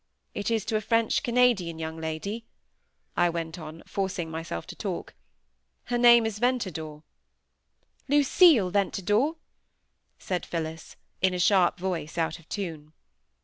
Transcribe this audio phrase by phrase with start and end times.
[0.33, 2.43] It is to a French Canadian young lady,"
[3.15, 5.13] I went on, forcing myself to talk.
[5.83, 7.03] "Her name is Ventadour."
[8.07, 9.35] "Lucille Ventadour!"
[10.17, 12.93] said Phillis, in a sharp voice, out of tune.